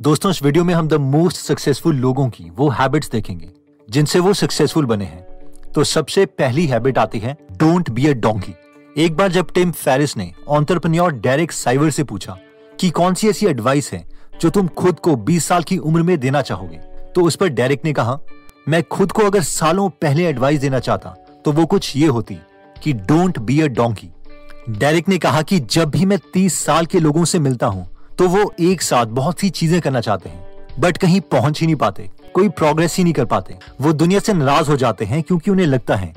[0.00, 3.48] दोस्तों, इस वीडियो में हम द मोस्ट सक्सेसफुल लोगों की वो हैबिट्स देखेंगे,
[3.88, 8.54] जिनसे वो सक्सेसफुल बने हैं। तो सबसे पहली हैबिट आती है डोंट बी अ डोंकी
[8.96, 12.36] एक बार जब टिम फेरिस ने ऑन्टरप्रन्योर डेरिक साइवर से पूछा
[12.78, 14.04] कि कौन सी ऐसी एडवाइस है
[14.40, 16.80] जो तुम खुद को 20 साल की उम्र में देना चाहोगे
[17.14, 18.18] तो उस पर डेरिक ने कहा,
[18.68, 22.38] मैं खुद को अगर सालों पहले एडवाइस देना चाहता तो वो कुछ ये होती
[22.76, 24.10] कि don't be a donkey
[24.70, 27.88] Derek ने कहा कि जब भी मैं 30 साल के लोगों से मिलता हूँ
[28.18, 31.76] तो वो एक साथ बहुत सी चीज़ें करना चाहते हैं बट कहीं पहुँच ही नहीं
[31.76, 35.50] पाते, कोई प्रोग्रेस ही नहीं कर पाते। वो दुनिया से नाराज़ हो जाते हैं क्योंकि
[35.50, 36.12] उन्हें लगता है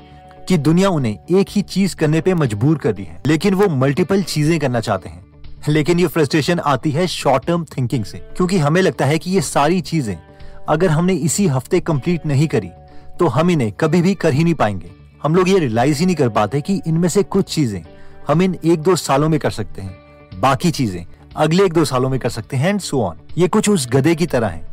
[0.48, 4.22] कि दुनिया उन्हें एक ही चीज़ करने पे मजबूर कर दी है। लेकिन वो मल्टीपल
[4.24, 5.24] चीज़ें करना चाहते हैं।
[5.68, 9.40] लेकिन ये फ्रस्ट्रेशन आती है शॉर्ट टर्म थिंकिंग से, क्योंकि हमें लगता है कि ये
[9.42, 10.16] सारी चीज़ें,
[10.68, 12.70] अगर हमने इसी हफ़्ते कंप्लीट नहीं करी
[13.18, 14.90] तो हम इन्हें कभी भी कर ही नहीं पाएँगे।
[15.22, 17.82] हम लोग ये रियलाइज़ ही नहीं कर पाते कि इनमें से कुछ चीज़ें
[18.28, 21.04] हम इन एक दो सालों में कर सकते हैं। बाकी चीज़ें
[21.36, 24.14] अगले एक दो सालों में कर सकते हैं एंड सो ऑन ये कुछ उस गधे
[24.14, 24.66] की तरह है,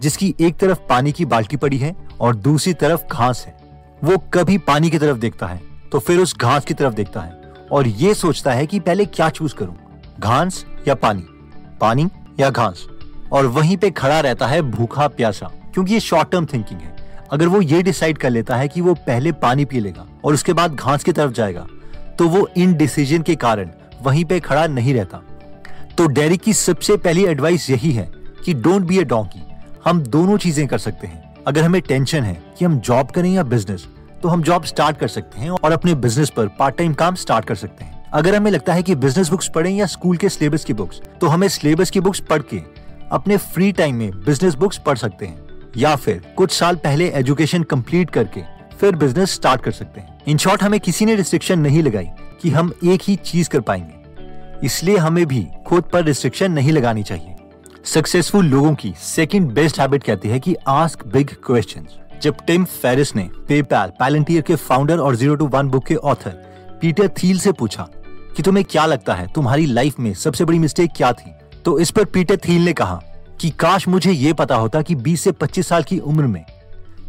[0.00, 3.56] जिसकी एक तरफ़ पानी की बाल्टी पड़ी है और दूसरी तरफ़ घास है।
[4.04, 5.60] वो कभी पानी की तरफ़ देखता है
[5.92, 9.28] तो फिर उस घास की तरफ़ देखता है और ये सोचता है कि पहले क्या
[9.30, 9.76] चूज़ करूँ,
[10.18, 11.24] घास या पानी?
[11.80, 12.08] पानी
[12.40, 12.86] या घास?
[13.32, 16.96] और वहीं पे खड़ा रहता है भूखा प्यासा, क्योंकि ये शॉर्ट टर्म थिंकिंग है।
[17.32, 20.52] अगर वो ये डिसाइड कर लेता है कि वो पहले पानी पी लेगा और उसके
[20.52, 21.66] बाद घास की तरफ़ जाएगा
[22.18, 23.70] तो वो इन डिसीज़न के कारण
[24.02, 25.20] वहीं पे खड़ा नहीं रहता।
[25.98, 28.08] तो डेरिक की सबसे पहली एडवाइस यही है
[28.44, 29.42] कि डोंट बी अ डोंकी
[29.84, 33.42] हम दोनों चीज़ें कर सकते हैं। अगर हमें टेंशन है कि हम जॉब करें या
[33.44, 33.86] बिज़नेस
[34.22, 37.44] तो हम जॉब स्टार्ट कर सकते हैं और अपने बिज़नेस पर पार्ट टाइम काम स्टार्ट
[37.44, 40.64] कर सकते हैं। अगर हमें लगता है कि बिज़नेस बुक्स पढ़ें या स्कूल के सिलेबस
[40.64, 42.60] की बुक्स तो हमें सिलेबस की बुक्स पढ़ के
[43.12, 45.42] अपने फ्री टाइम में बिज़नेस बुक्स पढ़ सकते हैं।
[45.76, 48.42] या फिर कुछ साल पहले एजुकेशन कंप्लीट करके
[48.80, 52.08] फिर बिज़नेस स्टार्ट कर सकते हैं। इन शॉर्ट हमें किसी ने रिस्ट्रिक्शन नहीं लगाई
[52.42, 54.02] कि हम एक ही चीज़ कर पाएँगे।
[54.64, 57.34] इसलिए हमें भी खुद पर रिस्ट्रिक्शन नहीं लगानी चाहिए।
[57.84, 63.14] सक्सेसफुल लोगों की सेकंड बेस्ट हैबिट कहती है कि आस्क बिग क्वेश्चंस जब टिम फेरिस
[63.16, 66.42] ने पेपैल, पैलेंटियर के फाउंडर और ज़ीरो टू वन बुक के ऑथर
[66.80, 67.88] पीटर थील से पूछा
[68.36, 71.30] कि तुम्हें क्या लगता है, तुम्हारी लाइफ में सबसे बड़ी मिस्टेक क्या थी?
[71.64, 73.00] तो इस पर पीटर थील ने कहा
[73.40, 76.44] कि काश मुझे ये पता होता कि 20 से 25 साल की उम्र में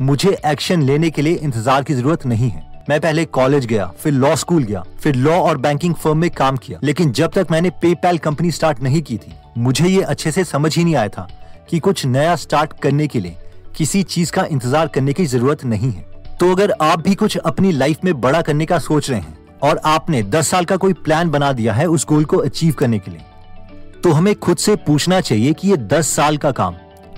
[0.01, 4.13] मुझे एक्शन लेने के लिए इंतज़ार की ज़रूरत नहीं है। मैं पहले कॉलेज गया, फिर
[4.13, 7.69] लॉ स्कूल गया, फिर लॉ और बैंकिंग फर्म में काम किया। लेकिन जब तक मैंने
[7.81, 11.27] पेपैल कंपनी स्टार्ट नहीं की थी, मुझे ये अच्छे से समझ ही नहीं आया था
[11.69, 13.37] कि कुछ नया स्टार्ट करने के लिए
[13.77, 16.05] किसी चीज़ का इंतज़ार करने की ज़रूरत नहीं है।
[16.39, 19.81] तो अगर आप भी कुछ अपनी लाइफ में बड़ा करने का सोच रहे हैं और
[19.85, 23.11] आपने 10 साल का कोई प्लान बना दिया है उस गोल को अचीव करने के
[23.11, 26.75] लिए तो हमें खुद से पूछना चाहिए कि ये 10 साल का काम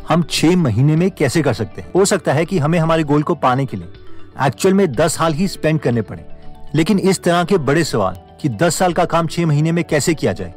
[0.09, 3.23] हम छह महीने में कैसे कर सकते हैं। हो सकता है कि हमें हमारे गोल
[3.23, 3.87] को पाने के लिए
[4.45, 6.25] एक्चुअल में दस साल ही स्पेंड करने पड़े।
[6.75, 10.13] लेकिन इस तरह के बड़े सवाल कि दस साल का काम छह महीने में कैसे
[10.13, 10.53] किया जाए,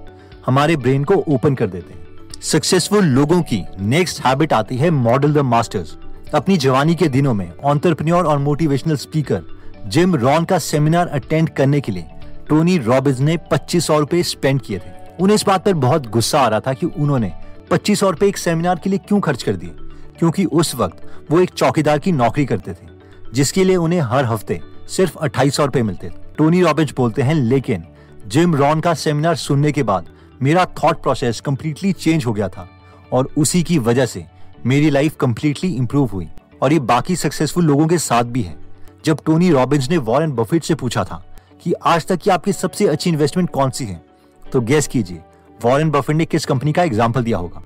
[0.46, 5.34] हमारे ब्रेन को ओपन कर देते हैं। सक्सेसफुल लोगों की नेक्स्ट हैबिट आती है मॉडल
[5.34, 5.96] द मास्टर्स
[6.34, 9.42] अपनी जवानी के दिनों में ऑन्टरप्रन्योर और मोटिवेशनल स्पीकर
[9.86, 12.04] जिम रॉन का सेमिनार अटेंड करने के लिए
[12.48, 16.40] टोनी रॉबिन्स ने पच्चीस सौ रूपए स्पेंड किए थे। उन्हें इस बात पर बहुत गुस्सा
[16.40, 17.32] आ रहा था कि उन्होंने
[17.70, 19.70] पच्चीस सौ रूपए एक सेमिनार के लिए क्यों खर्च कर दिए?
[20.19, 23.00] क्योंकि उस वक्त वो एक चौकीदार की नौकरी करते थे।
[23.34, 27.84] जिसके लिए उन्हें हर हफ़्ते सिर्फ़ अट्ठाईस सौ रुपए मिलते टोनी रॉबिन्स बोलते हैं, लेकिन
[28.26, 30.08] जिम रॉन का सेमिनार सुनने के बाद
[30.41, 32.69] मेरा थॉट प्रोसेस कंप्लीटली चेंज हो गया था
[33.12, 34.24] और उसी की वजह से
[34.66, 36.28] मेरी लाइफ कंप्लीटली इंप्रूव हुई।
[36.62, 38.56] और ये बाकी सक्सेसफुल लोगों के साथ भी है।
[39.04, 41.22] जब टोनी रॉबिन्स ने वॉरेन बफेट से पूछा था
[41.62, 44.02] कि आज तक की आपकी सबसे अच्छी इन्वेस्टमेंट कौन सी है
[44.42, 45.20] तो गेस कीजिए,
[45.60, 47.62] वॉरेन बफेट ने किस कंपनी का एग्ज़ाम्पल दिया होगा।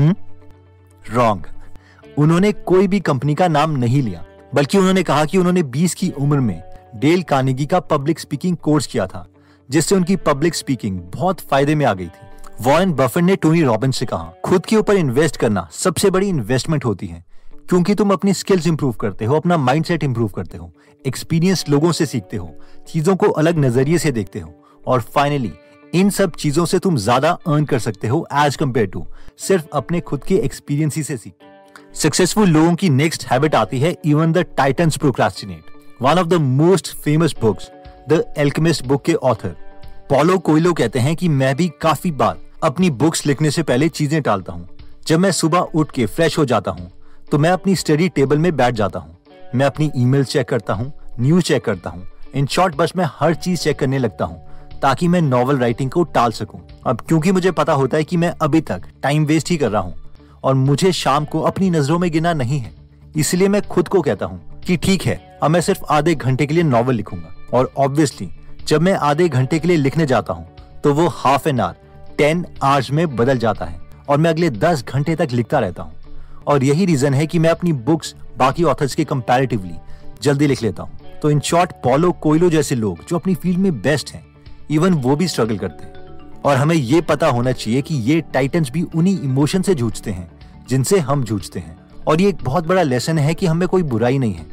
[0.00, 0.14] हम्म?
[1.04, 1.46] रॉन्ग
[2.18, 6.10] उन्होंने कोई भी कंपनी का नाम नहीं लिया। बल्कि उन्होंने कहा कि उन्होंने 20 की
[6.10, 6.62] उम्र में
[6.96, 9.26] डेल कानेगी का पब्लिक स्पीकिंग कोर्स किया था,
[9.68, 12.30] जिससे उनकी पब्लिक स्पीकिंग बहुत फ़ायदे में आ गई थी।
[12.60, 16.84] वॉरेन बफेट ने टोनी रॉबिन से कहा, खुद के ऊपर इन्वेस्ट करना सबसे बड़ी इन्वेस्टमेंट
[16.84, 17.24] होती है,
[17.68, 20.72] क्योंकि तुम अपनी स्किल्स इंप्रूव करते हो, अपना माइंडसेट इंप्रूव करते हो
[21.04, 22.54] एक्सपीरियंस लोगों से सीखते हो,
[22.88, 24.52] चीज़ों को अलग नज़रिए से देखते हो,
[24.86, 25.52] और फाइनली
[25.94, 29.06] इन सब चीज़ों से तुम ज़्यादा अर्न कर सकते हो एज कंपेयर टू
[29.38, 31.34] सिर्फ़ अपने खुद के एक्सपीरियंस ही से सीख
[31.94, 36.88] सक्सेसफुल लोगों की नेक्स्ट हैबिट आती है even the titans procrastinate one of the most
[36.94, 37.70] famous books
[38.08, 39.54] the Alchemist book के ऑथर
[40.10, 44.20] पॉलो कोयलो कहते हैं कि मैं भी काफ़ी बार अपनी बुक्स लिखने से पहले चीज़ें
[44.22, 44.68] टालता हूँ।
[45.06, 46.90] जब मैं सुबह उठ के फ्रेश हो जाता हूँ
[47.30, 49.16] तो मैं अपनी स्टडी टेबल में बैठ जाता हूँ।
[49.54, 53.34] मैं अपनी ईमेल चेक करता हूँ न्यूज़ चेक करता हूँ। इन शॉर्ट बस मैं हर
[53.36, 54.38] चीज़ चेक करने लगता हूँ,
[54.82, 58.34] ताकि मैं नॉवल राइटिंग को टाल सकूँ। अब क्योंकि मुझे पता होता है कि मैं
[58.42, 59.94] अभी तक टाइम वेस्ट ही कर रहा हूँ
[60.44, 62.72] और मुझे शाम को अपनी नज़रों में गिना नहीं है।
[63.16, 66.54] इसलिए मैं खुद को कहता हूँ कि ठीक है, अब मैं सिर्फ़ आधे घंटे के
[66.54, 68.28] लिए नॉवल लिखूँगा। और ऑब्वियसली
[68.68, 70.46] जब मैं आधे घंटे के लिए लिखने जाता हूँ
[70.84, 74.84] तो वो half an hour ten hours में बदल जाता है और मैं अगले दस
[74.84, 75.92] घंटे तक लिखता रहता हूँ।
[76.46, 79.74] और यही रीजन है कि मैं अपनी बुक्स बाकी ऑथर्स के कंपैरेटिवली
[80.22, 83.80] जल्दी लिख लेता हूँ। तो इन शॉर्ट पॉलो कोयलो जैसे लोग जो अपनी फ़ील्ड में
[83.82, 84.24] बेस्ट हैं
[84.70, 88.70] इवन वो भी स्ट्रगल करते हैं। और हमें ये पता होना चाहिए कि ये टाइटन्स
[88.70, 90.30] भी उन्हीं इमोशन से जूझते हैं
[90.72, 91.76] जिनसे हम जूझते हैं।
[92.06, 94.46] और ये एक बहुत बड़ा लेसन है कि हमें कोई बुराई नहीं है।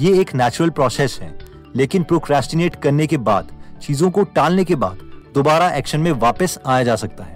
[0.00, 1.38] ये एक नेचुरल प्रोसेस है।
[1.76, 3.48] लेकिन प्रोक्रेस्टिनेट करने के बाद,
[3.82, 4.98] चीज़ों को टालने के बाद,
[5.34, 7.34] दोबारा एक्शन में वापस आया जा सकता है।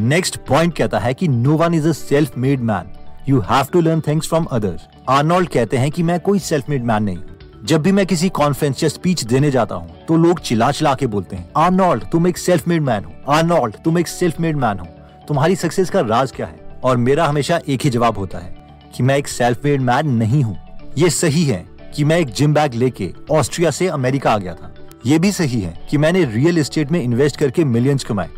[0.00, 2.92] नेक्स्ट पॉइंट कहता है कि no one is a self made man
[3.28, 6.84] you have to learn things from others Arnold कहते हैं कि मैं कोई सेल्फ मेड
[6.84, 7.18] मैन नहीं।
[7.64, 11.06] जब भी मैं किसी कॉन्फ्रेंस या स्पीच देने जाता हूँ तो लोग चिल्ला चिल्ला के
[11.06, 14.78] बोलते हैं आर्नोल्ड तुम एक सेल्फ मेड मैन हो। आर्नोल्ड तुम एक सेल्फ मेड मैन
[14.78, 14.86] हो।
[15.28, 16.67] तुम्हारी सक्सेस का राज क्या है?
[16.84, 18.56] और मेरा हमेशा एक ही जवाब होता है
[18.94, 20.56] कि मैं एक सेल्फ मेड मैन नहीं हूँ।
[20.98, 21.64] ये सही है
[21.96, 24.74] कि मैं एक जिम बैग लेके ऑस्ट्रिया से अमेरिका आ गया था।
[25.06, 28.28] ये भी सही है कि मैंने रियल एस्टेट में इन्वेस्ट करके मिलियंस कमाए।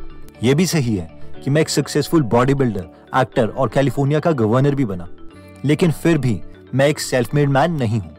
[0.43, 1.09] ये भी सही है
[1.45, 5.09] कि मैं एक सक्सेसफुल बॉडी बिल्डर एक्टर और कैलिफ़ोर्निया का गवर्नर भी बना।
[5.65, 6.41] लेकिन फिर भी
[6.75, 8.15] मैं एक सेल्फ मेड मैन नहीं हूँ,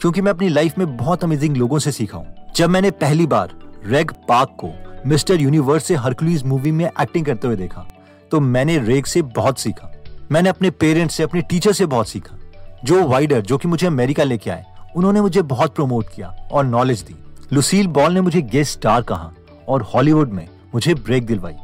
[0.00, 3.54] क्योंकि मैं अपनी लाइफ में बहुत अमेजिंग लोगों से सीखा हूँ। जब मैंने पहली बार
[3.86, 4.72] रेग पार्क को
[5.06, 7.86] मिस्टर यूनिवर्स से हरकुलीज मूवी में एक्टिंग करते हुए देखा
[8.30, 9.92] तो मैंने रेग से बहुत सीखा।
[10.32, 12.36] मैंने अपने पेरेंट्स से, अपने टीचर से बहुत सीखा।
[12.84, 14.64] जो वाइडर, जो कि मुझे अमेरिका लेके आए,
[14.96, 17.14] उन्होंने मुझे बहुत प्रमोट किया और नॉलेज दी।
[17.52, 19.32] लुसील बॉल ने मुझे गेस्ट स्टार कहा
[19.68, 21.54] और हॉलीवुड में मुझे ब्रेक दिलवाई।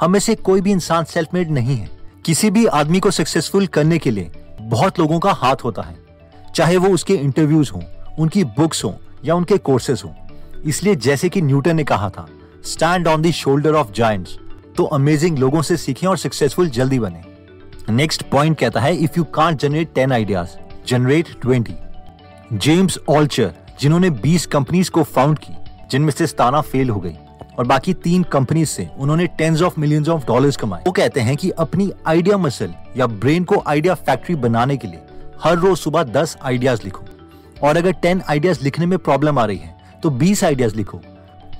[0.00, 1.88] हम में से कोई भी इंसान सेल्फ मेड नहीं है।
[2.24, 5.96] किसी भी आदमी को सक्सेसफुल करने के लिए बहुत लोगों का हाथ होता है।
[6.54, 7.82] चाहे वो उसके इंटरव्यूज़ हों,
[8.18, 8.92] उनकी बुक्स हों
[9.24, 10.12] या उनके कोर्सेज हों।
[10.64, 12.28] इसलिए जैसे कि न्यूटन ने कहा था
[12.64, 14.38] stand on the shoulder of giants
[14.78, 17.22] तो अमेजिंग लोगों से सीखें और सक्सेसफुल जल्दी बने।
[17.92, 20.50] नेक्स्ट पॉइंट कहता है if you can't generate ten ideas
[20.88, 21.74] generate twenty
[22.56, 25.54] James Altucher जिन्होंने 20 कंपनीज़ को फाउंड की,
[25.90, 27.14] जिनमें से सताना फेल हो गई,
[27.58, 31.36] और बाकी तीन कंपनीज़ से उन्होंने tens of millions of dollars कमाए। वो कहते हैं
[31.36, 35.00] कि अपनी आइडिया मसल या ब्रेन को आइडिया फैक्ट्री बनाने के लिए
[35.42, 37.04] हर रोज सुबह दस आइडियाज़ लिखो।
[37.62, 41.00] और अगर टेन आइडियाज़ लिखने में प्रॉब्लम आ रही है तो बीस आइडियाज़ लिखो।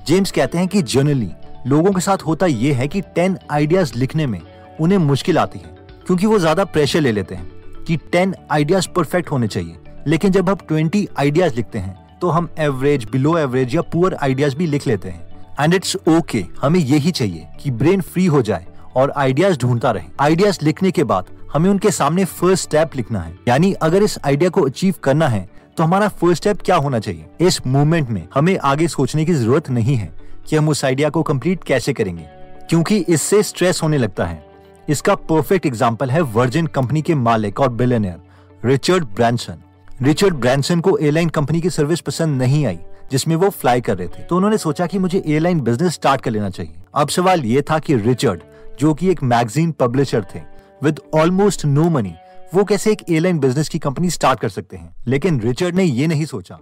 [0.07, 1.31] जेम्स कहते हैं कि जनरली
[1.67, 4.41] लोगों के साथ होता यह है कि टेन आइडियाज़ लिखने में
[4.81, 5.75] उन्हें मुश्किल आती है,
[6.07, 9.75] क्योंकि वो ज़्यादा प्रेशर ले लेते हैं कि टेन आइडियाज़ परफेक्ट होने चाहिए।
[10.07, 14.55] लेकिन जब हम ट्वेंटी आइडियाज़ लिखते हैं तो हम एवरेज बिलो एवरेज या पुअर आइडियाज़
[14.55, 15.27] भी लिख लेते हैं।
[15.59, 18.65] एंड इट्स ओके हमें यही चाहिए कि ब्रेन फ्री हो जाए
[18.95, 23.33] और आइडियाज़ ढूंढता रहे। आइडियाज़ लिखने के बाद हमें उनके सामने फ़र्स्ट स्टेप लिखना है।
[23.47, 25.47] यानी अगर इस आइडिया को अचीव करना है
[25.77, 27.25] तो हमारा फ़र्स्ट स्टेप क्या होना चाहिए?
[27.41, 30.13] इस मूवमेंट में हमें आगे सोचने की ज़रूरत नहीं है।
[30.49, 32.23] कि हम उस आइडिया को कंप्लीट कैसे करेंगे?
[32.69, 34.43] क्योंकि इससे स्ट्रेस होने लगता है।
[34.89, 39.61] इसका परफेक्ट एग्ज़ाम्पल है वर्जिन कंपनी के मालिक और billionaire Richard Branson
[40.01, 42.77] Richard Branson को एयरलाइन कंपनी की सर्विस पसंद नहीं आई,
[43.11, 46.31] जिसमें वो फ्लाई कर रहे थे। तो उन्होंने सोचा कि मुझे एयरलाइन बिज़नेस स्टार्ट कर
[46.31, 48.41] लेना चाहिए। अब सवाल ये था कि रिचर्ड
[48.79, 50.41] जो कि एक मैगजीन पब्लिशर थे
[50.83, 52.13] विद ऑलमोस्ट नो मनी
[52.53, 54.95] वो कैसे एक एयरलाइन बिज़नेस की कंपनी स्टार्ट कर सकते हैं?
[55.07, 56.59] लेकिन रिचर्ड ने ये नहीं सोचा।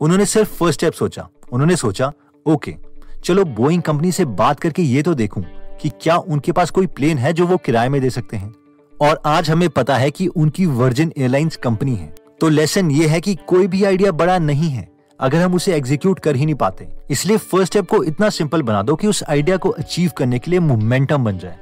[0.00, 2.12] उन्होंने सिर्फ़ फ़र्स्ट स्टेप सोचा। उन्होंने सोचा
[2.46, 2.74] ओके
[3.24, 5.44] चलो बोइंग कंपनी से बात करके ये तो देखूँ
[5.82, 8.54] कि क्या उनके पास कोई प्लेन है जो वो किराए में दे सकते हैं।
[8.94, 13.20] और आज हमें पता है कि उनकी वर्जिन एयरलाइंस कंपनी है। तो लेसन ये है
[13.20, 14.88] कि कोई भी आइडिया बड़ा नहीं है,
[15.20, 18.82] अगर हम उसे एग्जीक्यूट कर ही नहीं पाते। इसलिए फ़र्स्ट स्टेप को इतना सिंपल बना
[18.82, 21.58] दो कि उस आइडिया को अचीव करने के लिए मोमेंटम बन जाए।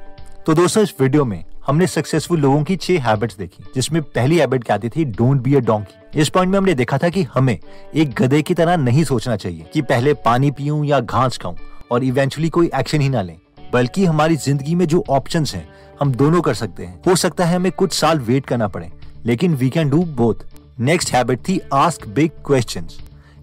[0.46, 4.62] तो दोस्तों, इस वीडियो में हमने सक्सेसफुल लोगों की छह हैबिट्स देखी, जिसमें पहली हैबिट
[4.64, 5.04] क्या आती थी?
[5.06, 7.58] डोंट बी अ डोंकी इस पॉइंट में हमने देखा था कि हमें
[7.94, 11.56] एक गधे की तरह नहीं सोचना चाहिए कि पहले पानी पीऊं या घास खाऊं
[11.90, 13.36] और इवेंचुअली कोई एक्शन ही ना लें।
[13.72, 15.68] बल्कि हमारी ज़िंदगी में जो ऑप्शन हैं,
[16.00, 18.90] हम दोनों कर सकते हैं। हो सकता है हमें कुछ साल वेट करना पड़े,
[19.26, 20.46] लेकिन we can do both
[20.80, 22.98] next habit थी आस्क बिग क्वेश्चंस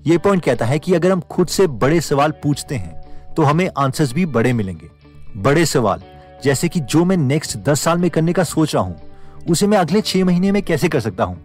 [0.06, 3.70] ये पॉइंट कहता है कि अगर हम खुद से बड़े सवाल पूछते हैं तो हमें
[3.78, 4.90] आंसर्स भी बड़े मिलेंगे।
[5.38, 6.02] बड़े सवाल
[6.44, 8.96] जैसे कि जो मैं नेक्स्ट दस साल में करने का सोच रहा हूँ,
[9.50, 11.38] उसे मैं अगले छह महीने में कैसे कर सकता हूँ?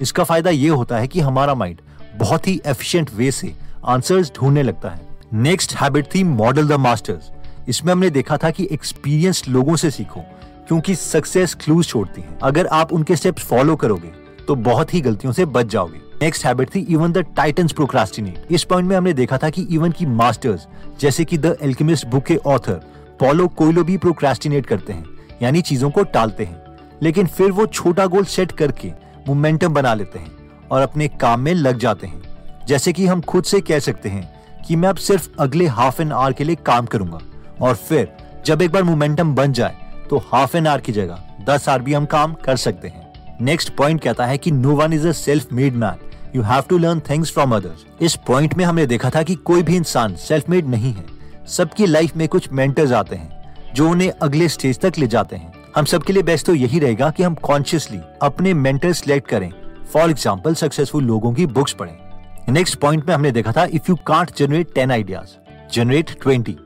[0.00, 1.80] इसका फ़ायदा ये होता है कि हमारा माइंड
[2.16, 3.52] बहुत ही एफिशिएंट वे से
[3.86, 7.30] आंसर्स ढूँढने लगता है। नेक्स्ट हैबिट थी मॉडल द मास्टर्स
[7.68, 10.20] इसमें हमने देखा था कि एक्सपीरियंस लोगों से सीखो,
[10.68, 14.12] क्योंकि सक्सेस क्लूज छोड़ती है। अगर आप उनके स्टेप्स फॉलो करोगे
[14.46, 18.64] तो बहुत ही गलतियों से बच जाओगे। नेक्स्ट हैबिट थी इवन द टाइटन्स प्रोक्रास्टिनेट इस
[18.64, 20.66] पॉइंट में हमने देखा था कि इवन की मास्टर्स
[21.00, 22.80] जैसे कि द एल्केमिस्ट बुक के ऑथर
[23.20, 25.04] पॉलो कोयलो भी प्रोक्रेस्टिनेट करते हैं,
[25.42, 26.58] यानी चीज़ों को टालते हैं।
[27.02, 28.92] लेकिन फिर वो छोटा गोल सेट करके
[29.28, 30.32] मोमेंटम बना लेते हैं
[30.70, 32.22] और अपने काम में लग जाते हैं।
[32.68, 36.12] जैसे कि हम खुद से कह सकते हैं कि मैं अब सिर्फ़ अगले हाफ़ एन
[36.12, 37.18] आवर के लिए काम करूँगा
[37.60, 38.08] और फिर
[38.46, 39.76] जब एक बार मोमेंटम बन जाए
[40.10, 43.74] तो हाफ़ एन आवर की जगह दस आर भी हम काम कर सकते हैं। नेक्स्ट
[43.76, 47.00] पॉइंट कहता है कि no one is a self made man you have to learn
[47.00, 50.66] things from others इस पॉइंट में हमने देखा था कि कोई भी इंसान सेल्फ मेड
[50.66, 51.19] नहीं है।
[51.50, 55.52] सबकी लाइफ में कुछ मेंटर्स आते हैं, जो उन्हें अगले स्टेज तक ले जाते हैं।
[55.76, 59.50] हम सबके लिए बेस्ट तो यही रहेगा कि हम कॉन्शियसली अपने मेंटर सिलेक्ट करें।
[59.92, 63.96] फॉर एग्ज़ाम्पल सक्सेसफुल लोगों की बुक्स पढ़ें। नेक्स्ट पॉइंट में हमने देखा था if you
[64.06, 65.36] can't generate ten ideas
[65.74, 66.56] generate twenty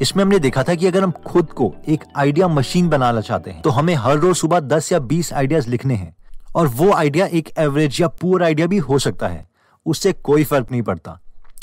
[0.00, 3.62] इसमें हमने देखा था कि अगर हम खुद को एक आइडिया मशीन बनाना चाहते हैं
[3.62, 6.14] तो हमें हर रोज सुबह दस या बीस आइडियाज़ लिखने हैं।
[6.56, 9.46] और वो आइडिया एक एवरेज या पुअर आइडिया भी हो सकता है।
[9.86, 11.18] उससे कोई फ़र्क नहीं पड़ता।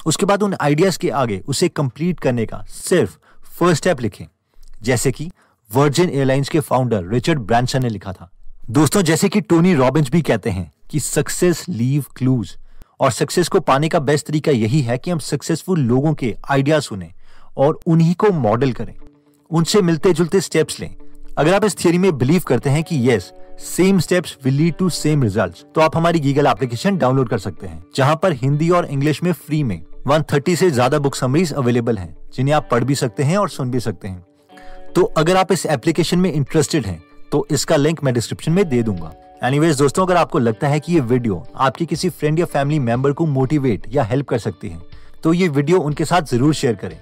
[0.06, 3.18] उसके बाद उन आइडियाज़ के आगे, उसे कंप्लीट करने का सिर्फ़
[3.60, 4.26] फ़र्स्ट स्टेप लिखें।
[4.82, 5.30] जैसे कि
[5.70, 8.30] वर्जिन एयरलाइंस के फाउंडर रिचर्ड ब्रांसन ने लिखा था।
[8.70, 12.56] दोस्तों, जैसे कि टोनी रॉबिन्स भी कहते हैं कि सक्सेस लीव क्लूज
[13.00, 16.80] और सक्सेस को पाने का बेस्ट तरीका यही है कि हम सक्सेसफुल लोगों के आइडिया
[16.80, 17.12] सुने
[17.58, 18.94] और उन्हीं को मॉडल करें।
[19.52, 20.96] उनसे मिलते जुलते स्टेप्स लें।
[21.38, 24.90] अगर आप इस थियरी में बिलीव करते हैं कि yes same steps will lead to
[24.90, 28.86] same results तो आप हमारी गीगल एप्लीकेशन डाउनलोड कर सकते हैं, जहाँ पर हिंदी और
[28.86, 32.96] इंग्लिश में फ्री में 130 से ज़्यादा बुक समरीज अवेलेबल हैं, जिन्हें आप पढ़ भी
[32.96, 34.26] सकते हैं और सुन भी सकते हैं।
[34.96, 37.02] तो अगर आप इस एप्लीकेशन में इंटरेस्टेड हैं
[37.32, 39.12] तो इसका लिंक मैं डिस्क्रिप्शन में दे दूँगा।
[39.44, 43.12] एनीवेज दोस्तों, अगर आपको लगता है कि ये वीडियो आपके किसी फ्रेंड या फैमिली मेंबर
[43.12, 44.80] को मोटिवेट या हेल्प कर सकती है
[45.24, 46.98] तो ये वीडियो उनके साथ ज़रूर शेयर करें।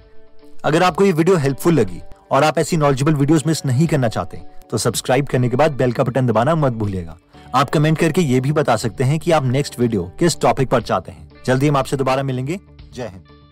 [0.64, 2.00] अगर आपको ये वीडियो हेल्पफुल लगी
[2.30, 4.40] और आप ऐसी नॉलेजेबल वीडियोस मिस नहीं करना चाहते
[4.70, 7.16] तो सब्सक्राइब करने के बाद बेल का बटन दबाना मत भूलिएगा।
[7.54, 10.82] आप कमेंट करके ये भी बता सकते हैं कि आप नेक्स्ट वीडियो किस टॉपिक पर
[10.82, 12.58] चाहते हैं। जल्दी हम आपसे दोबारा मिलेंगे।
[12.98, 13.37] जय हिंद